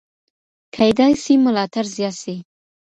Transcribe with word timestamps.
کېدای 0.75 1.13
سي 1.23 1.33
ملاتړ 1.45 1.85
زیات 1.95 2.15
سي. 2.23 2.35